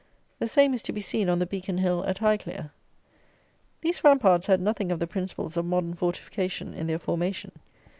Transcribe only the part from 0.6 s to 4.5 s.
is to be seen on the Beacon Hill at Highclere. These ramparts